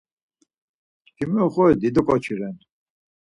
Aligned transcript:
Çkimi 1.05 1.39
oxoris 1.45 1.79
dido 1.81 2.01
ǩoçi 2.07 2.33
ren. 2.39 2.57